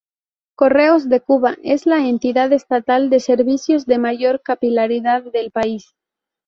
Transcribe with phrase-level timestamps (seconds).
[0.55, 5.93] Correos de Cuba es la entidad estatal de servicios de mayor capilaridad del país.